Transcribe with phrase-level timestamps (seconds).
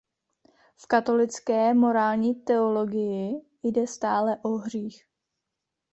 [0.75, 5.05] V katolické morální teologii jde stále o hřích.